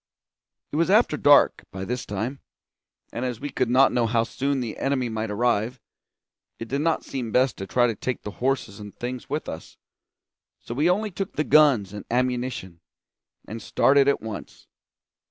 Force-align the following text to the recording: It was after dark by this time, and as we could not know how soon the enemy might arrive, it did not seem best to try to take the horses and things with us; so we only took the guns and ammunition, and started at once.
It 0.71 0.77
was 0.77 0.89
after 0.89 1.15
dark 1.15 1.63
by 1.71 1.85
this 1.85 2.07
time, 2.07 2.39
and 3.13 3.23
as 3.23 3.39
we 3.39 3.51
could 3.51 3.69
not 3.69 3.91
know 3.91 4.07
how 4.07 4.23
soon 4.23 4.59
the 4.59 4.77
enemy 4.79 5.09
might 5.09 5.29
arrive, 5.29 5.79
it 6.57 6.67
did 6.67 6.81
not 6.81 7.05
seem 7.05 7.31
best 7.31 7.55
to 7.57 7.67
try 7.67 7.85
to 7.85 7.93
take 7.93 8.23
the 8.23 8.31
horses 8.41 8.79
and 8.79 8.95
things 8.97 9.29
with 9.29 9.47
us; 9.47 9.77
so 10.59 10.73
we 10.73 10.89
only 10.89 11.11
took 11.11 11.33
the 11.35 11.43
guns 11.43 11.93
and 11.93 12.05
ammunition, 12.09 12.81
and 13.47 13.61
started 13.61 14.07
at 14.07 14.21
once. 14.23 14.65